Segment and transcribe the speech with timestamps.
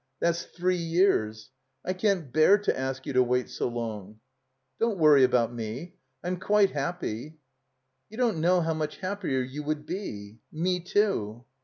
[0.19, 1.51] That's three years.
[1.85, 4.19] I can't bear to ask you to wait so long."
[4.79, 5.93] "Don't worry about me.
[6.23, 7.37] I'm quite happy."
[8.09, 10.39] You don't know how much happier you would be.
[10.51, 11.43] Me too."